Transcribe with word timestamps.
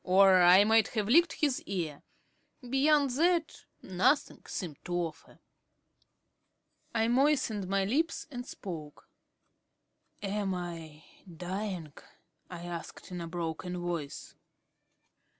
or 0.03 0.41
I 0.41 0.63
might 0.63 0.87
have 0.97 1.07
licked 1.07 1.33
his 1.33 1.61
ear. 1.67 2.01
Beyond 2.67 3.11
that, 3.19 3.65
nothing 3.83 4.41
seemed 4.47 4.83
to 4.85 4.95
offer. 4.95 5.37
I 6.95 7.07
moistened 7.07 7.67
my 7.67 7.85
lips 7.85 8.25
and 8.31 8.43
spoke. 8.43 9.07
"Am 10.23 10.55
I 10.55 11.03
dying?" 11.37 11.93
I 12.49 12.63
asked 12.63 13.11
in 13.11 13.21
a 13.21 13.27
broken 13.27 13.77
voice. 13.79 14.33